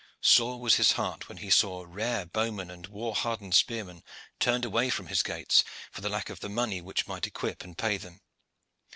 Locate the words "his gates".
5.09-5.63